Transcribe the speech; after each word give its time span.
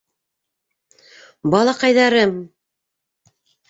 -Балаҡайҙарым! 1.57 2.37